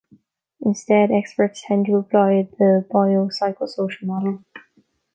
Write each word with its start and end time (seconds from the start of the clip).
Instead, 0.61 1.11
experts 1.11 1.61
tend 1.67 1.85
to 1.85 1.95
apply 1.95 2.49
the 2.57 2.83
biopsychosocial 2.91 4.01
model. 4.01 4.43